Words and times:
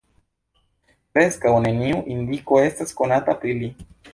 Preskaŭ 1.17 1.53
neniu 1.67 2.01
indiko 2.17 2.61
estas 2.71 2.99
konata 3.03 3.41
pri 3.45 3.55
li. 3.63 3.71